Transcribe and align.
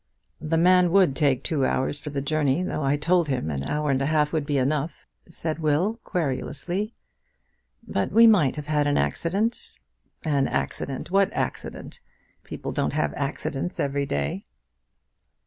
"The 0.39 0.57
man 0.57 0.89
would 0.89 1.15
take 1.15 1.43
two 1.43 1.63
hours 1.63 1.99
for 1.99 2.09
the 2.09 2.23
journey, 2.23 2.63
though 2.63 2.81
I 2.83 2.97
told 2.97 3.27
him 3.27 3.51
an 3.51 3.69
hour 3.69 3.91
and 3.91 4.01
a 4.01 4.07
half 4.07 4.33
would 4.33 4.47
be 4.47 4.57
enough," 4.57 5.05
said 5.29 5.59
Will, 5.59 5.99
querulously. 6.03 6.95
"But 7.87 8.11
we 8.11 8.25
might 8.25 8.55
have 8.55 8.65
had 8.65 8.87
an 8.87 8.97
accident." 8.97 9.75
"An 10.23 10.47
accident! 10.47 11.11
What 11.11 11.31
accident? 11.35 12.01
People 12.43 12.71
don't 12.71 12.93
have 12.93 13.13
accidents 13.13 13.79
every 13.79 14.07
day." 14.07 14.43